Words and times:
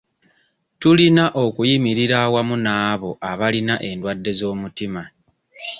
Tulina 0.79 1.25
okuyimirira 1.43 2.15
awamu 2.25 2.55
n'abo 2.65 3.09
abalina 3.31 3.75
endwadde 3.89 4.31
z'omutima 4.39 5.01